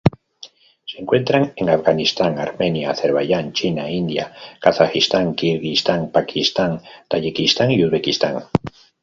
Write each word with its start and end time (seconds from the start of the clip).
Se 0.83 0.99
encuentran 0.99 1.53
en 1.57 1.69
Afganistán, 1.69 2.39
Armenia, 2.39 2.89
Azerbaiyán, 2.89 3.53
China, 3.53 3.87
India, 3.87 4.33
Kazajistán, 4.59 5.35
Kirguistán, 5.35 6.09
Pakistán, 6.11 6.81
Tayikistán, 7.07 7.69
y 7.69 7.85
Uzbekistán. 7.85 8.45